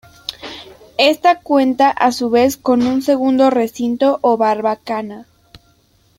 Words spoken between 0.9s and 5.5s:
Esta cuenta, a su vez, con un segundo recinto o barbacana.